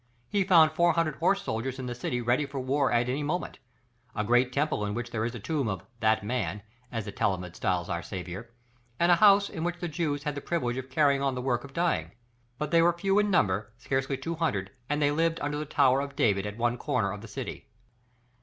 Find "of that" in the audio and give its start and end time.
5.67-6.23